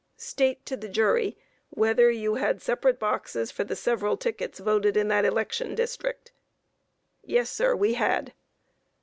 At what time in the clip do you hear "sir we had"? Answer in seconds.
7.51-8.33